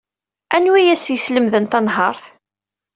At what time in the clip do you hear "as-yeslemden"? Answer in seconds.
0.93-1.65